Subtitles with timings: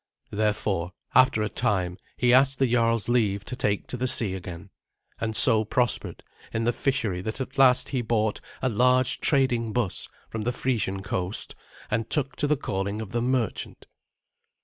[0.31, 4.71] Therefore, after a time, he asked the jarl's leave to take to the sea again,
[5.19, 10.07] and so prospered in the fishery that at last he bought a large trading buss
[10.27, 11.53] from the Frisian coast,
[11.91, 13.85] and took to the calling of the merchant.